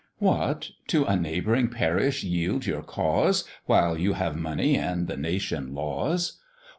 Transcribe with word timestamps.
"What! 0.17 0.71
to 0.87 1.05
a 1.05 1.15
neighbouring 1.15 1.67
parish 1.67 2.23
yield 2.23 2.65
your 2.65 2.81
cause, 2.81 3.43
While 3.67 3.99
you 3.99 4.13
have 4.13 4.35
money, 4.35 4.75
and 4.75 5.05
the 5.05 5.15
nation 5.15 5.75
laws? 5.75 6.39